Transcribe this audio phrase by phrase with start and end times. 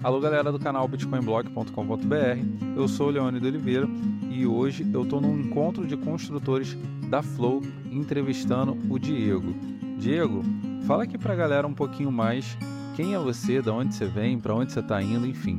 [0.00, 3.84] Alô galera do canal bitcoinblog.com.br, eu sou o Leônido Oliveira
[4.30, 6.78] e hoje eu estou num encontro de construtores
[7.10, 9.52] da Flow entrevistando o Diego.
[9.98, 10.44] Diego,
[10.86, 12.56] fala aqui pra galera um pouquinho mais
[12.94, 15.58] quem é você, de onde você vem, para onde você está indo, enfim.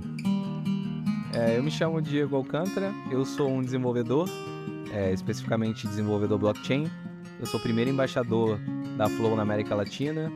[1.34, 4.30] É, eu me chamo Diego Alcântara, eu sou um desenvolvedor,
[4.94, 6.90] é, especificamente desenvolvedor blockchain.
[7.42, 8.58] Eu sou o primeiro embaixador
[8.96, 10.32] da Flow na América Latina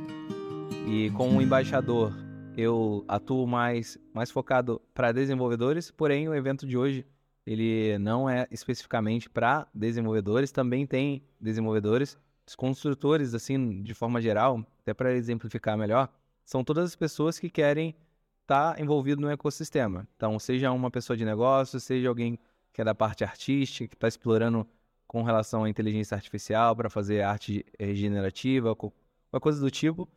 [0.85, 2.13] e como embaixador
[2.55, 7.05] eu atuo mais, mais focado para desenvolvedores, porém o evento de hoje
[7.45, 14.65] ele não é especificamente para desenvolvedores, também tem desenvolvedores, os construtores assim de forma geral,
[14.81, 16.09] até para exemplificar melhor,
[16.45, 17.95] são todas as pessoas que querem
[18.41, 20.07] estar tá envolvido no ecossistema.
[20.15, 22.39] Então, seja uma pessoa de negócio, seja alguém
[22.71, 24.67] que é da parte artística, que está explorando
[25.07, 30.09] com relação à inteligência artificial para fazer arte regenerativa, qualquer coisa do tipo,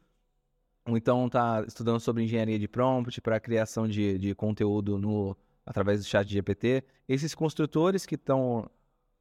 [0.88, 6.06] então está estudando sobre engenharia de prompt para criação de, de conteúdo no, através do
[6.06, 6.84] chat GPT.
[7.08, 8.70] Esses construtores que estão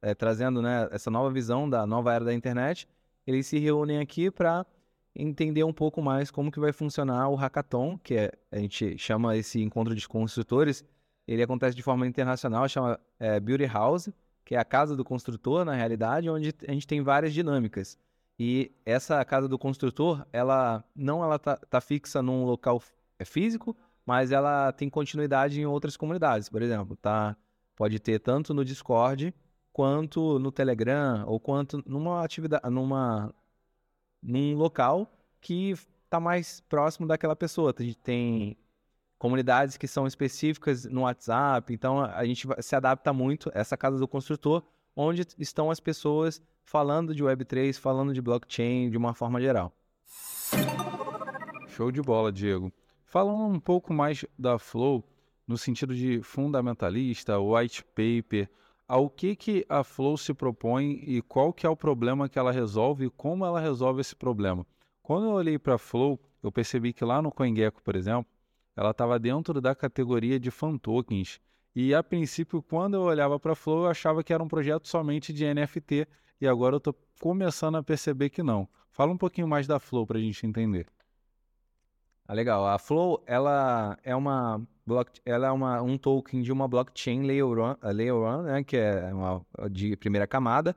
[0.02, 2.86] é, trazendo né, essa nova visão da nova era da internet,
[3.26, 4.64] eles se reúnem aqui para
[5.14, 9.36] entender um pouco mais como que vai funcionar o hackathon, que é, a gente chama
[9.36, 10.84] esse encontro de construtores,
[11.26, 14.10] ele acontece de forma internacional, chama é, Beauty House,
[14.44, 17.98] que é a casa do construtor, na realidade, onde a gente tem várias dinâmicas.
[18.38, 22.82] E essa casa do construtor, ela não ela tá, tá fixa num local
[23.18, 26.48] é físico, mas ela tem continuidade em outras comunidades.
[26.48, 27.36] Por exemplo, tá,
[27.74, 29.34] pode ter tanto no Discord
[29.72, 33.34] quanto no Telegram ou quanto numa atividade, numa
[34.22, 37.74] num local que está mais próximo daquela pessoa.
[37.76, 38.56] A gente tem
[39.18, 44.08] comunidades que são específicas no WhatsApp, então a gente se adapta muito essa casa do
[44.08, 44.62] construtor,
[44.96, 49.72] onde estão as pessoas falando de Web3, falando de blockchain de uma forma geral.
[51.68, 52.72] Show de bola, Diego.
[53.04, 55.04] Falando um pouco mais da Flow,
[55.46, 58.48] no sentido de fundamentalista, white paper,
[58.88, 62.50] ao que, que a Flow se propõe e qual que é o problema que ela
[62.50, 64.66] resolve e como ela resolve esse problema.
[65.02, 68.26] Quando eu olhei para a Flow, eu percebi que lá no CoinGecko, por exemplo,
[68.76, 71.40] ela estava dentro da categoria de fan tokens.
[71.76, 74.88] E a princípio, quando eu olhava para a Flow, eu achava que era um projeto
[74.88, 76.08] somente de NFT
[76.40, 78.66] e agora eu estou começando a perceber que não.
[78.90, 80.86] Fala um pouquinho mais da Flow para a gente entender.
[82.26, 82.66] Ah, legal.
[82.66, 87.44] A Flow ela é uma block, ela é uma, um token de uma blockchain layer
[87.46, 90.74] one, layer one né, que é uma de primeira camada.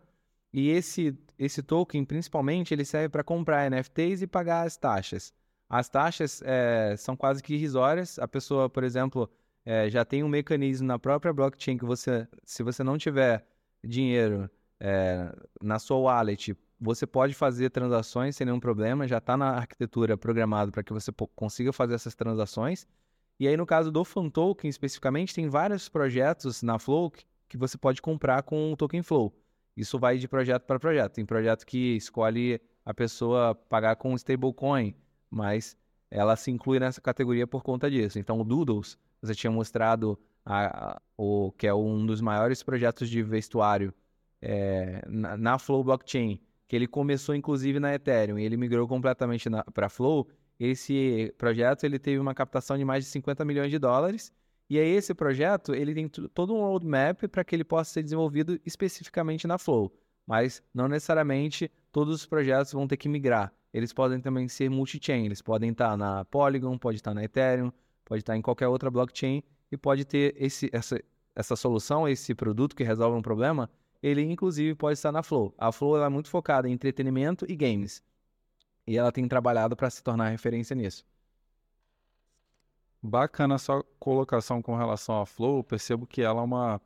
[0.51, 5.33] E esse esse token, principalmente, ele serve para comprar NFTs e pagar as taxas.
[5.69, 8.19] As taxas é, são quase que irrisórias.
[8.19, 9.29] A pessoa, por exemplo,
[9.69, 13.45] é, já tem um mecanismo na própria blockchain que você, se você não tiver
[13.83, 14.49] dinheiro
[14.79, 15.31] é,
[15.61, 20.71] na sua wallet, você pode fazer transações sem nenhum problema, já está na arquitetura programado
[20.71, 22.87] para que você consiga fazer essas transações.
[23.39, 27.13] E aí, no caso do Fan Token especificamente, tem vários projetos na Flow
[27.47, 29.31] que você pode comprar com o Token Flow.
[29.77, 31.13] Isso vai de projeto para projeto.
[31.13, 34.95] Tem projeto que escolhe a pessoa pagar com stablecoin,
[35.29, 35.77] mas
[36.09, 38.17] ela se inclui nessa categoria por conta disso.
[38.17, 43.09] Então, o Doodles, você tinha mostrado a, a, o que é um dos maiores projetos
[43.09, 43.93] de vestuário
[44.41, 49.49] é, na, na, Flow Blockchain, que ele começou inclusive na Ethereum e ele migrou completamente
[49.73, 50.27] para Flow,
[50.59, 54.31] esse projeto ele teve uma captação de mais de 50 milhões de dólares.
[54.69, 58.59] E aí esse projeto ele tem todo um roadmap para que ele possa ser desenvolvido
[58.65, 59.91] especificamente na Flow,
[60.27, 63.51] mas não necessariamente todos os projetos vão ter que migrar.
[63.73, 67.71] Eles podem também ser multi-chain, eles podem estar na Polygon, pode estar na Ethereum,
[68.09, 71.01] pode estar em qualquer outra blockchain e pode ter esse, essa,
[71.33, 73.69] essa solução, esse produto que resolve um problema
[74.01, 75.53] ele inclusive pode estar na Flow.
[75.57, 78.01] A Flow é muito focada em entretenimento e games.
[78.87, 81.05] E ela tem trabalhado para se tornar referência nisso.
[83.01, 85.63] Bacana a sua colocação com relação à Flow.
[85.63, 86.81] percebo que ela é uma,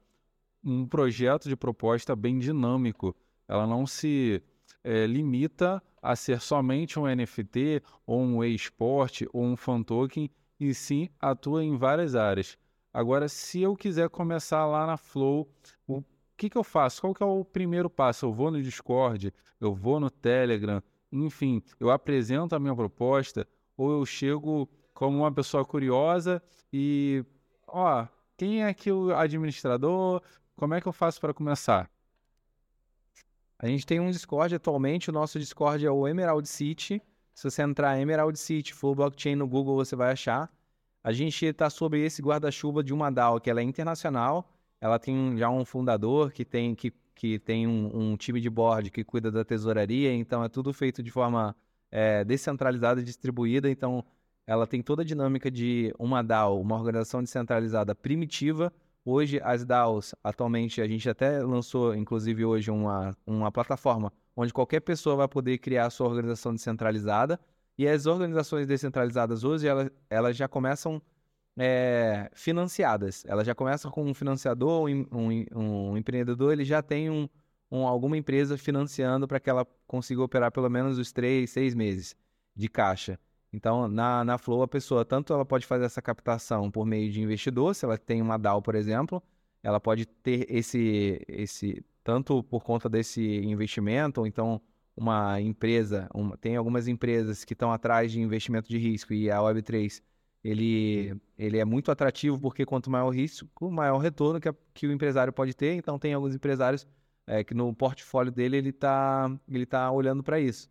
[0.64, 3.16] um projeto de proposta bem dinâmico.
[3.48, 4.42] Ela não se
[4.84, 10.74] é, limita a ser somente um NFT, ou um e-sport, ou um fan token, e
[10.74, 12.58] sim atua em várias áreas.
[12.94, 15.50] Agora, se eu quiser começar lá na Flow,
[15.88, 16.04] o
[16.38, 17.02] que, que eu faço?
[17.02, 18.26] Qual que é o primeiro passo?
[18.26, 20.82] Eu vou no Discord, eu vou no Telegram,
[21.12, 23.48] enfim, eu apresento a minha proposta
[23.78, 26.42] ou eu chego como uma pessoa curiosa
[26.72, 27.24] e,
[27.68, 28.08] ó,
[28.38, 30.22] quem é aqui o administrador?
[30.56, 31.90] Como é que eu faço para começar?
[33.58, 37.02] A gente tem um Discord atualmente, o nosso Discord é o Emerald City.
[37.34, 40.52] Se você entrar Emerald City Full Blockchain no Google, você vai achar.
[41.04, 44.50] A gente está sobre esse guarda-chuva de uma DAO, que ela é internacional,
[44.80, 48.90] ela tem já um fundador que tem, que, que tem um, um time de board
[48.92, 51.56] que cuida da tesouraria, então é tudo feito de forma
[51.92, 54.06] é, descentralizada e distribuída, então
[54.46, 58.72] ela tem toda a dinâmica de uma DAO, uma organização descentralizada primitiva.
[59.06, 64.80] Hoje, as DAOs, atualmente, a gente até lançou, inclusive hoje, uma, uma plataforma onde qualquer
[64.82, 67.40] pessoa vai poder criar a sua organização descentralizada.
[67.78, 71.02] E as organizações descentralizadas hoje, elas, elas já começam
[71.58, 73.24] é, financiadas.
[73.26, 75.46] Elas já começam com um financiador, um, um,
[75.92, 77.28] um empreendedor, ele já tem um,
[77.72, 82.16] um, alguma empresa financiando para que ela consiga operar pelo menos os três, seis meses
[82.56, 83.20] de caixa.
[83.52, 87.22] Então, na, na Flow, a pessoa, tanto ela pode fazer essa captação por meio de
[87.22, 89.22] investidor, se ela tem uma DAO, por exemplo,
[89.62, 94.62] ela pode ter esse, esse tanto por conta desse investimento, ou então
[94.96, 99.38] uma empresa, uma, tem algumas empresas que estão atrás de investimento de risco e a
[99.40, 100.02] Web3
[100.44, 104.56] ele, ele é muito atrativo porque quanto maior o risco, maior o retorno que, a,
[104.74, 105.74] que o empresário pode ter.
[105.76, 106.86] Então tem alguns empresários
[107.26, 110.70] é, que no portfólio dele ele está ele tá olhando para isso.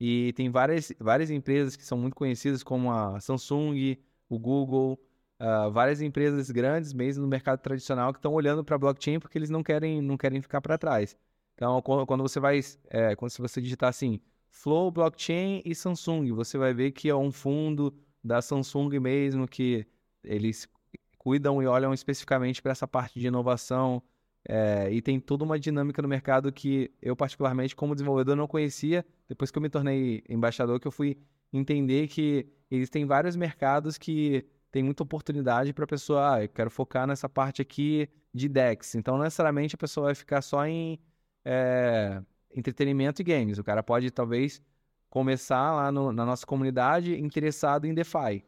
[0.00, 3.96] E tem várias, várias empresas que são muito conhecidas, como a Samsung,
[4.28, 5.00] o Google,
[5.40, 9.50] uh, várias empresas grandes mesmo no mercado tradicional que estão olhando para blockchain porque eles
[9.50, 11.16] não querem, não querem ficar para trás.
[11.54, 12.60] Então, quando você vai,
[12.90, 17.30] é, quando você digitar assim, Flow, Blockchain e Samsung, você vai ver que é um
[17.30, 19.86] fundo da Samsung mesmo que
[20.24, 20.68] eles
[21.16, 24.02] cuidam e olham especificamente para essa parte de inovação,
[24.46, 29.04] é, e tem toda uma dinâmica no mercado que eu, particularmente, como desenvolvedor, não conhecia.
[29.26, 31.16] Depois que eu me tornei embaixador, que eu fui
[31.52, 34.44] entender que existem vários mercados que
[34.74, 38.96] tem muita oportunidade para a pessoa, ah, eu quero focar nessa parte aqui de DEX.
[38.96, 40.98] Então, não necessariamente a pessoa vai ficar só em
[41.44, 42.20] é,
[42.52, 43.56] entretenimento e games.
[43.56, 44.60] O cara pode, talvez,
[45.08, 48.44] começar lá no, na nossa comunidade interessado em DeFi.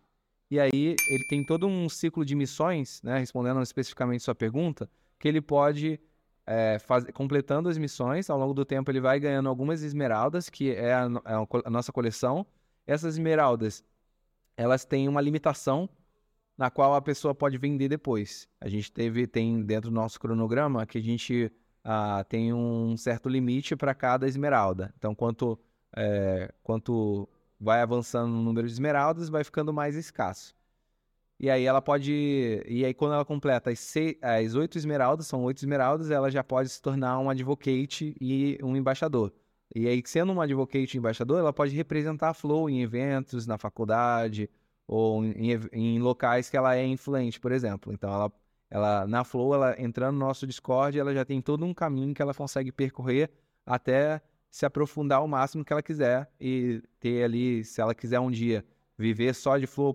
[0.51, 4.91] E aí, ele tem todo um ciclo de missões, né, respondendo especificamente sua pergunta,
[5.21, 6.01] que ele pode,
[6.45, 6.77] é,
[7.15, 11.07] completando as missões, ao longo do tempo ele vai ganhando algumas esmeraldas, que é a,
[11.65, 12.45] a nossa coleção.
[12.85, 13.85] Essas esmeraldas,
[14.57, 15.89] elas têm uma limitação
[16.57, 18.49] na qual a pessoa pode vender depois.
[18.61, 21.53] A gente teve, tem dentro do nosso cronograma que a gente
[21.85, 24.93] ah, tem um certo limite para cada esmeralda.
[24.99, 25.59] Então, quanto,
[25.97, 27.29] é, quanto
[27.61, 30.55] vai avançando o número de esmeraldas, vai ficando mais escasso.
[31.39, 32.13] E aí ela pode.
[32.67, 36.43] E aí, quando ela completa as, seis, as oito esmeraldas, são oito esmeraldas, ela já
[36.43, 39.33] pode se tornar um advocate e um embaixador.
[39.75, 43.59] E aí, sendo um advocate e embaixador, ela pode representar a Flow em eventos, na
[43.59, 44.49] faculdade,
[44.87, 47.93] ou em, em locais que ela é influente, por exemplo.
[47.93, 48.33] Então, ela,
[48.71, 52.23] ela na Flow, ela entrando no nosso Discord, ela já tem todo um caminho que
[52.23, 53.31] ela consegue percorrer
[53.65, 58.31] até se aprofundar o máximo que ela quiser e ter ali, se ela quiser um
[58.31, 58.65] dia
[58.97, 59.95] viver só de Flow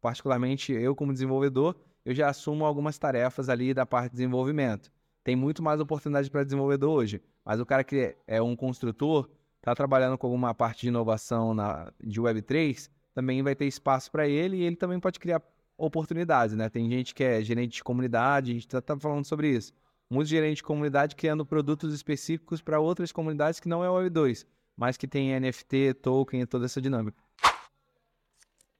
[0.00, 1.74] particularmente eu como desenvolvedor,
[2.04, 4.90] eu já assumo algumas tarefas ali da parte de desenvolvimento.
[5.24, 9.74] Tem muito mais oportunidade para desenvolvedor hoje, mas o cara que é um construtor, está
[9.74, 12.88] trabalhando com alguma parte de inovação na, de Web3,
[13.18, 15.42] também vai ter espaço para ele e ele também pode criar
[15.76, 16.68] oportunidades, né?
[16.68, 19.72] Tem gente que é gerente de comunidade, a gente está tá falando sobre isso.
[20.08, 24.46] Muitos gerentes de comunidade criando produtos específicos para outras comunidades que não é o Web2,
[24.76, 27.20] mas que tem NFT, token e toda essa dinâmica.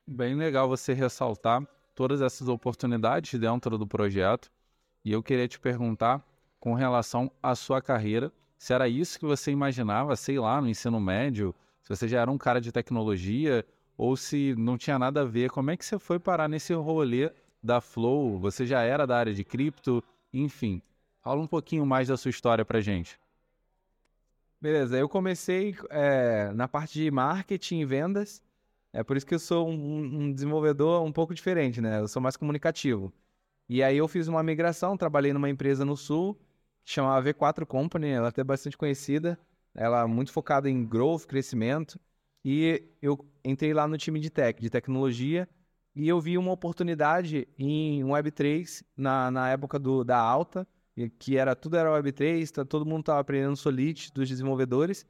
[0.06, 4.52] Bem legal você ressaltar todas essas oportunidades dentro do projeto.
[5.04, 6.24] E eu queria te perguntar
[6.60, 11.00] com relação à sua carreira, se era isso que você imaginava, sei lá, no ensino
[11.00, 11.52] médio,
[11.82, 13.66] se você já era um cara de tecnologia
[13.98, 17.32] ou se não tinha nada a ver, como é que você foi parar nesse rolê
[17.60, 18.38] da Flow?
[18.38, 20.80] Você já era da área de cripto, enfim.
[21.20, 23.18] Fala um pouquinho mais da sua história pra gente.
[24.60, 28.40] Beleza, eu comecei é, na parte de marketing e vendas.
[28.92, 32.00] É por isso que eu sou um, um, desenvolvedor um pouco diferente, né?
[32.00, 33.12] Eu sou mais comunicativo.
[33.68, 36.38] E aí eu fiz uma migração, trabalhei numa empresa no Sul,
[36.84, 39.38] que chamava V4 Company, ela é até bastante conhecida,
[39.74, 42.00] ela é muito focada em growth, crescimento.
[42.50, 45.46] E eu entrei lá no time de tech, de tecnologia,
[45.94, 50.66] e eu vi uma oportunidade em Web3 na, na época do, da alta,
[51.18, 55.04] que era tudo era Web3, tá, todo mundo estava aprendendo Solid dos desenvolvedores,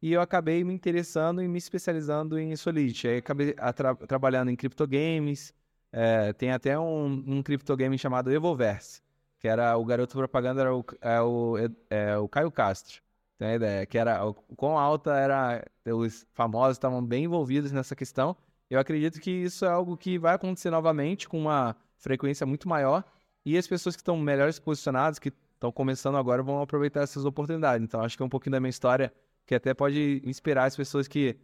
[0.00, 3.08] e eu acabei me interessando e me especializando em Solid.
[3.08, 5.52] Aí acabei tra trabalhando em criptogames,
[5.90, 9.02] é, tem até um, um criptogame chamado Evoverse,
[9.40, 11.56] que era o garoto propaganda era o, é o,
[11.90, 13.02] é, o Caio Castro.
[13.44, 13.84] Tem a ideia?
[13.84, 15.62] Que era o quão alta era.
[15.84, 18.34] Os famosos estavam bem envolvidos nessa questão.
[18.70, 23.04] Eu acredito que isso é algo que vai acontecer novamente com uma frequência muito maior.
[23.44, 27.84] E as pessoas que estão melhores posicionadas, que estão começando agora, vão aproveitar essas oportunidades.
[27.84, 29.12] Então, acho que é um pouquinho da minha história
[29.44, 31.36] que até pode inspirar as pessoas que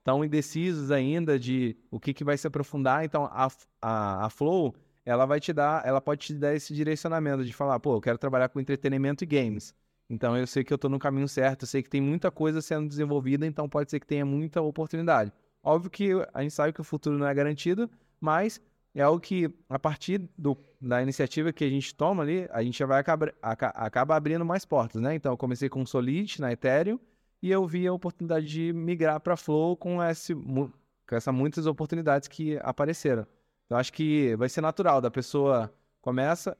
[0.00, 3.04] estão é, indecisos ainda de o que, que vai se aprofundar.
[3.04, 3.46] Então, a,
[3.80, 4.74] a, a Flow,
[5.06, 8.18] ela vai te dar, ela pode te dar esse direcionamento de falar, pô, eu quero
[8.18, 9.72] trabalhar com entretenimento e games.
[10.10, 12.62] Então, eu sei que eu estou no caminho certo, eu sei que tem muita coisa
[12.62, 15.32] sendo desenvolvida, então pode ser que tenha muita oportunidade.
[15.62, 18.60] Óbvio que a gente sabe que o futuro não é garantido, mas
[18.94, 22.78] é algo que, a partir do, da iniciativa que a gente toma ali, a gente
[22.78, 25.14] já vai acabar, acaba abrindo mais portas, né?
[25.14, 26.98] Então, eu comecei com Solid na Ethereum
[27.42, 30.70] e eu vi a oportunidade de migrar para Flow com, esse, com
[31.12, 33.26] essas muitas oportunidades que apareceram.
[33.66, 36.56] Então, acho que vai ser natural da pessoa começa,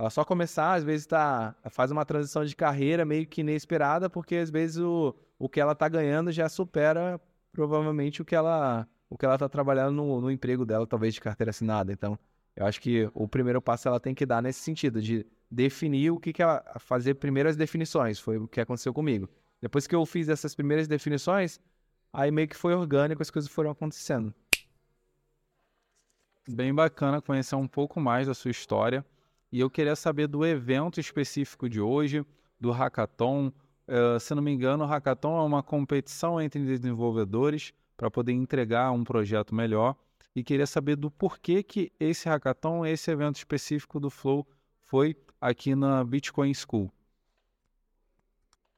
[0.00, 4.34] ela só começar, às vezes tá, faz uma transição de carreira meio que inesperada, porque
[4.36, 7.20] às vezes o, o que ela tá ganhando já supera
[7.52, 11.20] provavelmente o que ela o que ela está trabalhando no, no, emprego dela, talvez de
[11.20, 11.92] carteira assinada.
[11.92, 12.18] Então,
[12.56, 16.18] eu acho que o primeiro passo ela tem que dar nesse sentido, de definir o
[16.18, 18.18] que, que ela fazer primeiras definições.
[18.18, 19.28] Foi o que aconteceu comigo.
[19.60, 21.60] Depois que eu fiz essas primeiras definições,
[22.10, 24.32] aí meio que foi orgânico, as coisas foram acontecendo.
[26.48, 29.04] Bem bacana conhecer um pouco mais da sua história.
[29.52, 32.24] E eu queria saber do evento específico de hoje,
[32.58, 33.52] do Hackathon.
[33.88, 38.92] Uh, se não me engano, o Hackathon é uma competição entre desenvolvedores para poder entregar
[38.92, 39.96] um projeto melhor.
[40.34, 44.46] E queria saber do porquê que esse hackathon, esse evento específico do Flow,
[44.78, 46.90] foi aqui na Bitcoin School.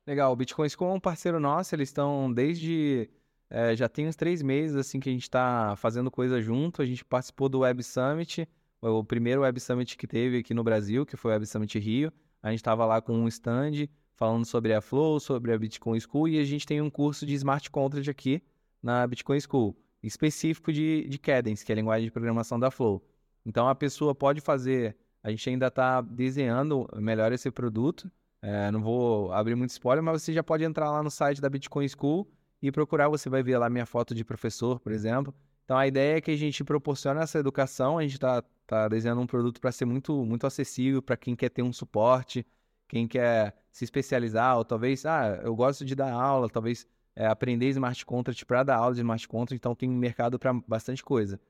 [0.07, 3.09] Legal, o Bitcoin School é um parceiro nosso, eles estão desde.
[3.49, 6.81] É, já tem uns três meses assim que a gente está fazendo coisa junto.
[6.81, 8.49] A gente participou do Web Summit,
[8.83, 12.13] o primeiro Web Summit que teve aqui no Brasil, que foi o Web Summit Rio.
[12.43, 16.29] A gente estava lá com um stand falando sobre a Flow, sobre a Bitcoin School,
[16.29, 18.43] e a gente tem um curso de Smart Contract aqui,
[18.83, 23.05] na Bitcoin School, específico de, de Cadence, que é a linguagem de programação da Flow.
[23.47, 28.11] Então a pessoa pode fazer, a gente ainda está desenhando melhor esse produto,
[28.41, 31.49] é, não vou abrir muito spoiler, mas você já pode entrar lá no site da
[31.49, 32.29] Bitcoin School
[32.61, 35.33] e procurar, você vai ver lá minha foto de professor, por exemplo.
[35.73, 39.23] Então a ideia é que a gente proporcione essa educação, a gente está tá desenhando
[39.23, 42.47] um produto para ser muito, muito acessível para quem quer ter um suporte,
[42.87, 46.87] quem quer se especializar, ou talvez, ah, eu gosto de dar aula, talvez
[47.17, 51.03] é, aprender smart contract para dar aula de smart contract, então tem mercado para bastante
[51.03, 51.41] coisa.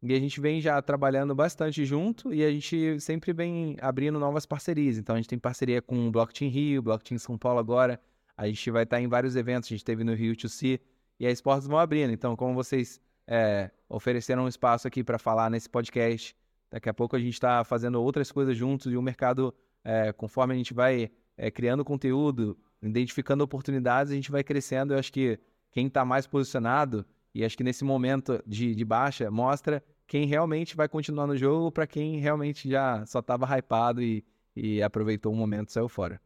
[0.00, 4.46] E a gente vem já trabalhando bastante junto e a gente sempre vem abrindo novas
[4.46, 4.96] parcerias.
[4.96, 8.00] Então a gente tem parceria com o Blockchain Rio, Blockchain São Paulo agora.
[8.36, 10.78] A gente vai estar em vários eventos, a gente teve no Rio 2C
[11.18, 12.12] e as portas vão abrindo.
[12.12, 16.36] Então, como vocês é, ofereceram um espaço aqui para falar nesse podcast,
[16.70, 20.54] daqui a pouco a gente está fazendo outras coisas juntos e o mercado, é, conforme
[20.54, 24.94] a gente vai é, criando conteúdo, identificando oportunidades, a gente vai crescendo.
[24.94, 25.38] Eu acho que
[25.70, 30.76] quem está mais posicionado, e acho que nesse momento de, de baixa, mostra quem realmente
[30.76, 34.24] vai continuar no jogo para quem realmente já só estava hypado e,
[34.54, 36.20] e aproveitou o momento e saiu fora.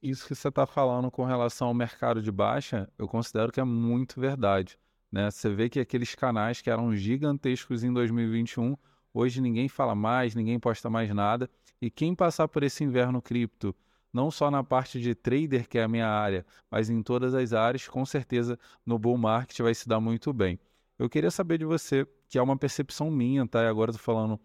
[0.00, 3.64] Isso que você está falando com relação ao mercado de baixa, eu considero que é
[3.64, 4.78] muito verdade.
[5.10, 5.30] Né?
[5.30, 8.76] Você vê que aqueles canais que eram gigantescos em 2021,
[9.12, 11.48] hoje ninguém fala mais, ninguém posta mais nada.
[11.80, 13.74] E quem passar por esse inverno cripto
[14.12, 17.52] não só na parte de trader, que é a minha área, mas em todas as
[17.52, 20.58] áreas, com certeza no bull market vai se dar muito bem.
[20.98, 23.62] Eu queria saber de você, que é uma percepção minha, tá?
[23.62, 24.40] E agora estou falando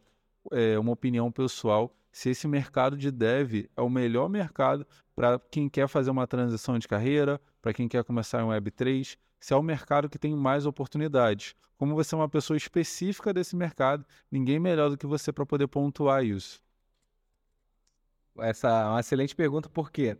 [0.52, 5.68] é, uma opinião pessoal, se esse mercado de dev é o melhor mercado para quem
[5.68, 9.62] quer fazer uma transição de carreira, para quem quer começar em Web3, se é o
[9.62, 11.54] mercado que tem mais oportunidades.
[11.78, 15.68] Como você é uma pessoa específica desse mercado, ninguém melhor do que você para poder
[15.68, 16.64] pontuar isso.
[18.40, 20.18] Essa é uma excelente pergunta, porque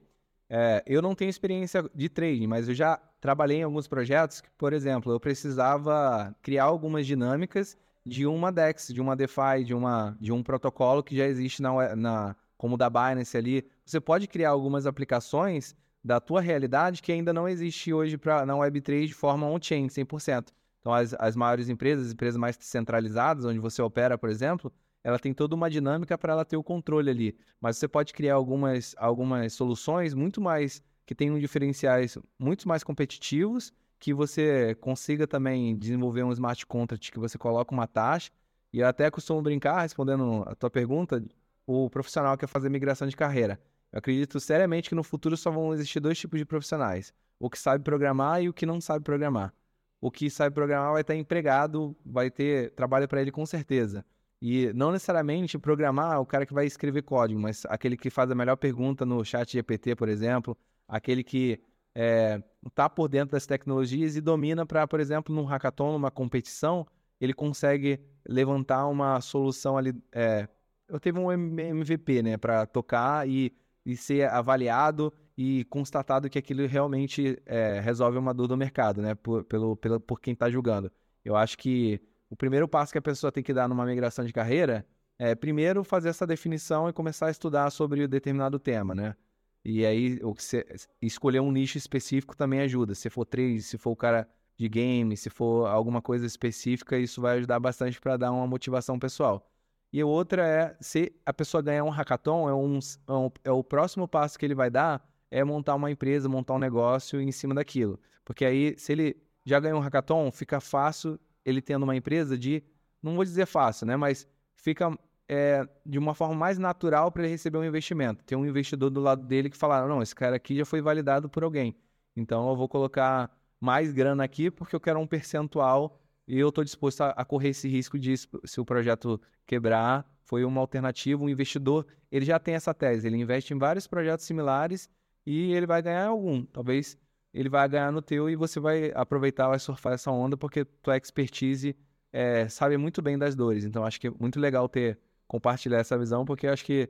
[0.50, 4.50] é, eu não tenho experiência de trading, mas eu já trabalhei em alguns projetos que,
[4.58, 10.18] por exemplo, eu precisava criar algumas dinâmicas de uma DEX, de uma DeFi, de, uma,
[10.20, 13.66] de um protocolo que já existe na, na, como o da Binance ali.
[13.86, 18.54] Você pode criar algumas aplicações da tua realidade que ainda não existe hoje pra, na
[18.54, 20.50] Web3 de forma on-chain, 100%.
[20.80, 25.18] Então, as, as maiores empresas, as empresas mais centralizadas, onde você opera, por exemplo, ela
[25.18, 27.38] tem toda uma dinâmica para ela ter o controle ali.
[27.60, 33.74] Mas você pode criar algumas, algumas soluções muito mais que tenham diferenciais muito mais competitivos,
[34.00, 38.32] que você consiga também desenvolver um smart contract que você coloca uma taxa.
[38.72, 41.24] E eu até costumo brincar, respondendo a tua pergunta,
[41.66, 43.60] o profissional quer fazer migração de carreira.
[43.94, 47.60] Eu acredito seriamente que no futuro só vão existir dois tipos de profissionais: o que
[47.60, 49.54] sabe programar e o que não sabe programar.
[50.02, 54.04] O que sabe programar vai estar empregado, vai ter trabalho para ele com certeza.
[54.42, 58.36] E não necessariamente programar o cara que vai escrever código, mas aquele que faz a
[58.36, 61.62] melhor pergunta no chat GPT, por exemplo, aquele que
[61.96, 66.86] está é, por dentro das tecnologias e domina para, por exemplo, num hackathon, numa competição,
[67.22, 69.94] ele consegue levantar uma solução ali.
[70.12, 70.50] É,
[70.90, 73.54] eu teve um MVP, né, para tocar e,
[73.86, 79.16] e ser avaliado e constatado que aquilo realmente é, resolve uma dor do mercado, né,
[79.16, 80.92] por, pelo, por quem está julgando.
[81.24, 84.34] Eu acho que o primeiro passo que a pessoa tem que dar numa migração de
[84.34, 84.86] carreira
[85.18, 89.16] é, primeiro, fazer essa definição e começar a estudar sobre determinado tema, né?
[89.64, 90.66] E aí, você,
[91.02, 92.94] escolher um nicho específico também ajuda.
[92.96, 97.22] Se for três, se for o cara de game, se for alguma coisa específica, isso
[97.22, 99.50] vai ajudar bastante para dar uma motivação pessoal.
[99.94, 104.08] E outra é, se a pessoa ganhar um hackathon, é, é, um, é o próximo
[104.08, 108.00] passo que ele vai dar é montar uma empresa, montar um negócio em cima daquilo.
[108.26, 112.64] Porque aí, se ele já ganhou um hackathon, fica fácil ele tendo uma empresa de,
[113.02, 113.96] não vou dizer fácil, né?
[113.96, 114.98] Mas fica
[115.28, 118.24] é, de uma forma mais natural para ele receber um investimento.
[118.24, 121.30] Tem um investidor do lado dele que fala, não, esse cara aqui já foi validado
[121.30, 121.76] por alguém.
[122.16, 126.64] Então eu vou colocar mais grana aqui porque eu quero um percentual e eu estou
[126.64, 131.30] disposto a, a, correr esse risco de se o projeto quebrar, foi uma alternativa, um
[131.30, 134.90] investidor, ele já tem essa tese, ele investe em vários projetos similares
[135.26, 136.46] e ele vai ganhar algum.
[136.46, 136.98] Talvez
[137.34, 140.96] ele vai ganhar no teu e você vai aproveitar, vai surfar essa onda porque tua
[140.96, 141.76] expertise
[142.12, 143.66] é, sabe muito bem das dores.
[143.66, 146.90] Então acho que é muito legal ter compartilhar essa visão porque acho que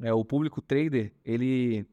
[0.00, 1.84] é, o público trader ele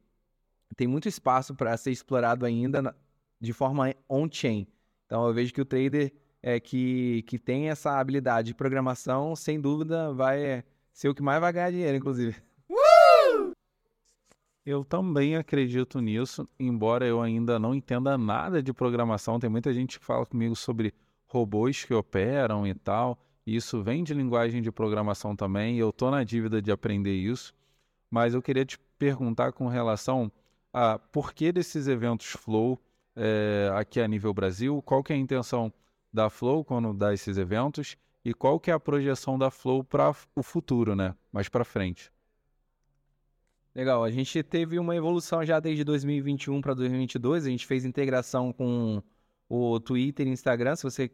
[0.75, 2.95] tem muito espaço para ser explorado ainda na,
[3.41, 4.67] de forma on-chain.
[5.05, 9.59] Então eu vejo que o trader é, que, que tem essa habilidade de programação, sem
[9.59, 10.63] dúvida, vai
[10.93, 12.35] ser o que mais vai ganhar dinheiro, inclusive.
[14.65, 19.39] Eu também acredito nisso, embora eu ainda não entenda nada de programação.
[19.39, 20.93] Tem muita gente que fala comigo sobre
[21.25, 23.17] robôs que operam e tal.
[23.45, 25.77] E isso vem de linguagem de programação também.
[25.77, 27.53] E eu estou na dívida de aprender isso.
[28.11, 30.29] Mas eu queria te perguntar com relação
[30.73, 32.77] a por que desses eventos Flow
[33.15, 35.71] é, aqui a nível Brasil, qual que é a intenção
[36.11, 40.13] da Flow quando dá esses eventos e qual que é a projeção da Flow para
[40.35, 41.15] o futuro, né?
[41.31, 42.11] Mais para frente.
[43.73, 48.51] Legal, a gente teve uma evolução já desde 2021 para 2022, a gente fez integração
[48.51, 49.03] com
[49.47, 51.11] o Twitter e Instagram, se você,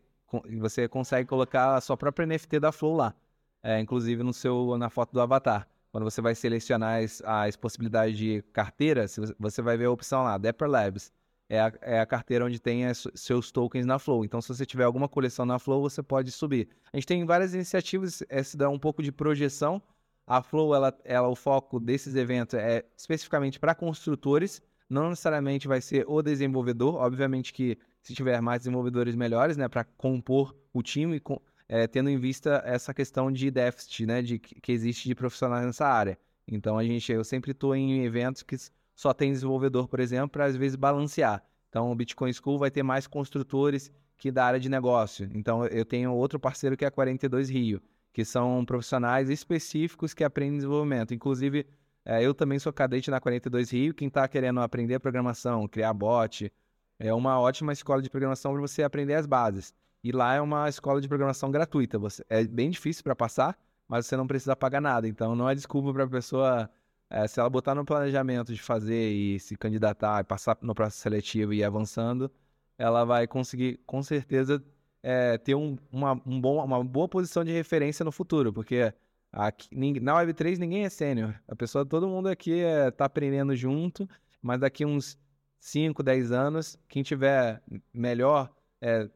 [0.60, 3.14] você consegue colocar a sua própria NFT da Flow lá,
[3.62, 5.68] é, inclusive no seu, na foto do avatar.
[5.92, 9.06] Quando você vai selecionar as, as possibilidades de carteira,
[9.38, 11.12] você vai ver a opção lá, Dapper Labs.
[11.50, 14.24] É a, é a carteira onde tem as, seus tokens na Flow.
[14.26, 16.70] Então, se você tiver alguma coleção na Flow, você pode subir.
[16.92, 19.82] A gente tem várias iniciativas, essa dá um pouco de projeção
[20.26, 25.82] a Flow, ela, ela, o foco desses eventos é especificamente para construtores, não necessariamente vai
[25.82, 26.96] ser o desenvolvedor.
[26.96, 32.10] Obviamente que se tiver mais desenvolvedores melhores, né, para compor o time, com, é, tendo
[32.10, 36.18] em vista essa questão de déficit, né, de que existe de profissionais nessa área.
[36.48, 38.56] Então a gente, eu sempre estou em eventos que
[38.96, 41.44] só tem desenvolvedor, por exemplo, para às vezes balancear.
[41.70, 45.30] Então o Bitcoin School vai ter mais construtores que da área de negócio.
[45.34, 47.82] Então eu tenho outro parceiro que é a 42 Rio
[48.14, 51.14] que são profissionais específicos que aprendem desenvolvimento.
[51.14, 51.66] Inclusive,
[52.06, 53.94] é, eu também sou cadete na 42 Rio.
[53.94, 56.54] Quem está querendo aprender programação, criar bot,
[57.00, 59.74] é uma ótima escola de programação para você aprender as bases.
[60.04, 61.98] E lá é uma escola de programação gratuita.
[61.98, 65.08] Você, é bem difícil para passar, mas você não precisa pagar nada.
[65.08, 66.70] Então, não é desculpa para a pessoa,
[67.14, 70.98] é, se ela botar no planejamento de fazer e se candidatar e passar no processo
[71.04, 72.32] seletivo e ir avançando,
[72.78, 74.64] ela vai conseguir, com certeza,
[75.04, 78.92] é, ter um, uma, um bom, uma boa posição de referência no futuro, porque
[79.32, 81.36] aqui, na Web3 ninguém é sênior.
[81.48, 84.10] A pessoa, todo mundo aqui está é, tá aprendendo junto,
[84.42, 85.16] mas daqui uns
[85.60, 87.62] 5, 10 anos, quem tiver
[87.94, 89.08] melhor é,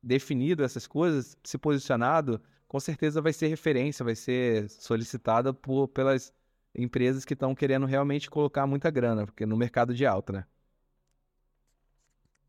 [0.00, 6.32] definido essas coisas, se posicionado, com certeza vai ser referência, vai ser solicitada por, pelas
[6.74, 10.44] empresas que estão querendo realmente colocar muita grana, porque no mercado de alta, né?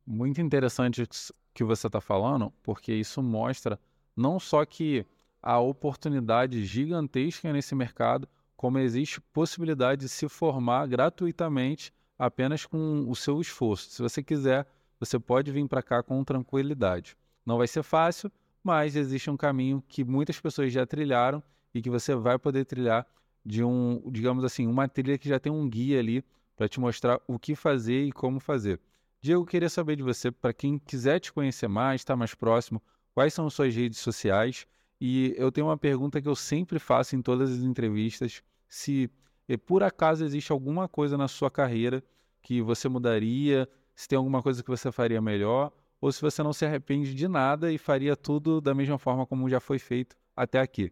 [0.05, 1.07] Muito interessante
[1.53, 3.79] que você está falando, porque isso mostra
[4.15, 5.05] não só que
[5.41, 13.15] há oportunidade gigantesca nesse mercado, como existe possibilidade de se formar gratuitamente apenas com o
[13.15, 13.89] seu esforço.
[13.89, 14.67] Se você quiser,
[14.99, 17.17] você pode vir para cá com tranquilidade.
[17.43, 18.31] Não vai ser fácil,
[18.63, 21.41] mas existe um caminho que muitas pessoas já trilharam
[21.73, 23.07] e que você vai poder trilhar
[23.45, 26.23] de um, digamos assim, uma trilha que já tem um guia ali
[26.55, 28.79] para te mostrar o que fazer e como fazer.
[29.21, 32.81] Diego, queria saber de você, para quem quiser te conhecer mais, estar tá mais próximo,
[33.13, 34.65] quais são suas redes sociais?
[34.99, 39.09] E eu tenho uma pergunta que eu sempre faço em todas as entrevistas: se
[39.47, 42.03] eh, por acaso existe alguma coisa na sua carreira
[42.41, 46.53] que você mudaria, se tem alguma coisa que você faria melhor, ou se você não
[46.53, 50.59] se arrepende de nada e faria tudo da mesma forma como já foi feito até
[50.59, 50.91] aqui.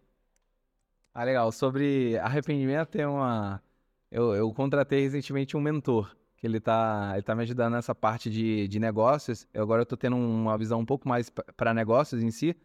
[1.19, 1.51] Ah, legal.
[1.51, 3.61] Sobre arrependimento, tem uma.
[4.09, 8.29] Eu, eu contratei recentemente um mentor que ele tá, ele tá me ajudando nessa parte
[8.29, 9.45] de, de negócios.
[9.53, 12.55] Eu agora eu tô tendo uma visão um pouco mais para negócios em si.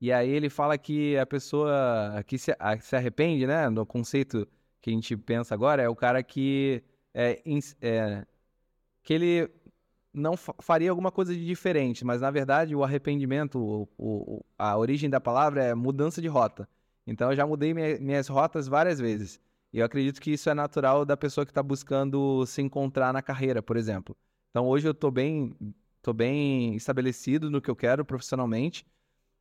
[0.00, 4.46] E aí ele fala que a pessoa que se, a, se arrepende, né, no conceito
[4.80, 7.42] que a gente pensa agora, é o cara que é,
[7.82, 8.26] é
[9.02, 9.50] que ele
[10.12, 15.10] não faria alguma coisa de diferente, mas na verdade o arrependimento, o, o, a origem
[15.10, 16.68] da palavra é mudança de rota.
[17.06, 19.40] Então eu já mudei minha, minhas rotas várias vezes.
[19.72, 23.22] E eu acredito que isso é natural da pessoa que está buscando se encontrar na
[23.22, 24.16] carreira, por exemplo.
[24.50, 25.54] Então hoje eu estou bem,
[26.02, 28.86] tô bem estabelecido no que eu quero profissionalmente,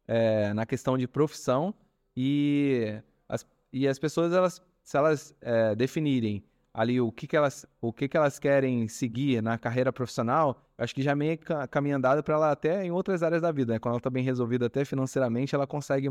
[0.08, 1.74] é, na questão de profissão
[2.16, 7.66] e as, e as pessoas elas se elas é, definirem ali o que, que elas
[7.82, 12.22] o que, que elas querem seguir na carreira profissional, acho que já meio caminho andado
[12.22, 13.80] para ela até em outras áreas da vida, né?
[13.80, 16.10] Quando ela está bem resolvida até financeiramente, ela consegue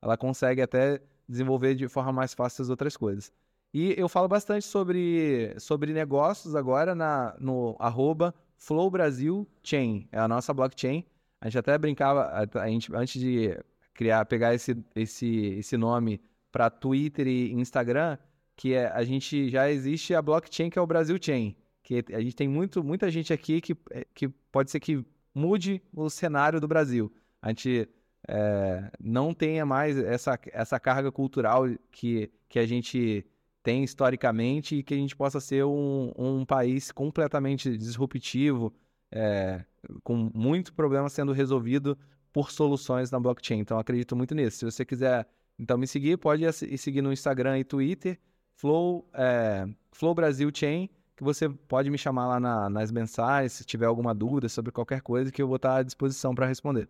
[0.00, 3.32] ela consegue até desenvolver de forma mais fácil as outras coisas.
[3.72, 8.34] E eu falo bastante sobre, sobre negócios agora na, no arroba
[10.10, 11.04] é a nossa blockchain.
[11.40, 13.56] A gente até brincava, a, gente, antes de
[13.94, 18.18] criar, pegar esse, esse, esse nome para Twitter e Instagram,
[18.56, 22.20] que é, a gente já existe a blockchain que é o Brasil Chain, que a
[22.20, 23.76] gente tem muito, muita gente aqui que,
[24.14, 27.12] que pode ser que mude o cenário do Brasil.
[27.40, 27.88] A gente
[28.28, 33.24] é, não tenha mais essa, essa carga cultural que, que a gente
[33.62, 38.72] tem historicamente e que a gente possa ser um, um país completamente disruptivo,
[39.10, 39.64] é,
[40.04, 41.98] com muito problema sendo resolvido
[42.32, 43.58] por soluções na blockchain.
[43.60, 44.58] Então, acredito muito nisso.
[44.58, 45.26] Se você quiser
[45.58, 48.18] então me seguir, pode ir seguir no Instagram e Twitter,
[48.54, 53.64] Flow, é, Flow Brasil Chain, que você pode me chamar lá na, nas mensagens, se
[53.64, 56.88] tiver alguma dúvida sobre qualquer coisa, que eu vou estar à disposição para responder.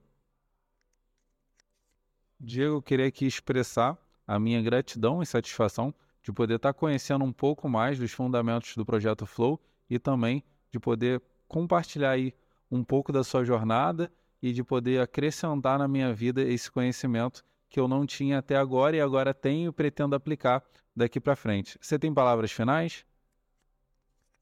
[2.40, 7.32] Diego, eu queria aqui expressar a minha gratidão e satisfação de poder estar conhecendo um
[7.32, 12.32] pouco mais dos fundamentos do projeto Flow e também de poder compartilhar aí
[12.70, 17.80] um pouco da sua jornada e de poder acrescentar na minha vida esse conhecimento que
[17.80, 20.62] eu não tinha até agora e agora tenho e pretendo aplicar
[20.94, 21.76] daqui para frente.
[21.80, 23.04] Você tem palavras finais?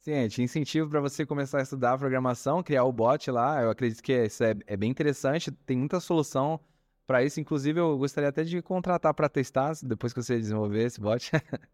[0.05, 3.63] Gente, incentivo para você começar a estudar programação, criar o bot lá.
[3.63, 6.61] Eu acredito que isso é, é bem interessante, tem muita solução
[7.07, 7.41] para isso.
[7.41, 11.31] Inclusive, eu gostaria até de contratar para testar depois que você desenvolver esse bot.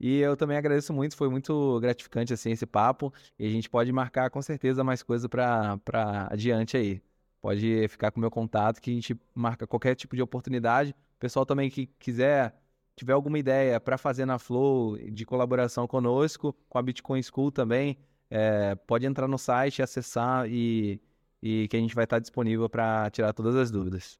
[0.00, 3.12] e eu também agradeço muito, foi muito gratificante assim esse papo.
[3.38, 7.02] E a gente pode marcar com certeza mais coisa para adiante aí.
[7.40, 10.90] Pode ficar com o meu contato que a gente marca qualquer tipo de oportunidade.
[11.16, 12.54] O pessoal também que quiser,
[12.96, 17.98] tiver alguma ideia para fazer na Flow de colaboração conosco, com a Bitcoin School também,
[18.30, 21.00] é, pode entrar no site, acessar e,
[21.42, 24.18] e que a gente vai estar disponível para tirar todas as dúvidas.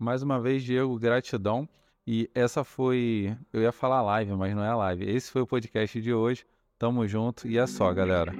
[0.00, 1.68] Mais uma vez, Diego, gratidão.
[2.06, 3.36] E essa foi.
[3.52, 5.04] Eu ia falar live, mas não é live.
[5.04, 6.46] Esse foi o podcast de hoje.
[6.78, 8.32] Tamo junto e é só, galera.